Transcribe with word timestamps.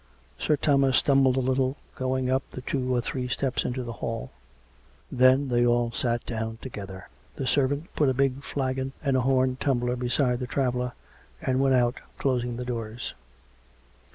Sir 0.39 0.55
Thomas 0.57 0.97
stumbled 0.97 1.35
a 1.37 1.41
little 1.41 1.77
going 1.95 2.27
up 2.27 2.41
the 2.49 2.61
two 2.61 2.91
or 2.91 3.01
three 3.01 3.27
steps 3.27 3.63
into 3.63 3.83
the 3.83 3.93
hall. 4.01 4.31
Then 5.11 5.49
they 5.49 5.63
all 5.63 5.91
sat 5.91 6.25
down 6.25 6.57
to 6.63 6.69
gether; 6.69 7.07
the 7.35 7.45
servant 7.45 7.93
put 7.95 8.09
a 8.09 8.13
big 8.15 8.43
flagon 8.43 8.93
and 9.03 9.15
a 9.15 9.21
horn 9.21 9.57
tumbler 9.59 9.95
beside 9.95 10.39
the 10.39 10.47
traveller, 10.47 10.93
and 11.39 11.59
went 11.61 11.75
out, 11.75 11.97
closing 12.17 12.57
the 12.57 12.65
doors. 12.65 13.13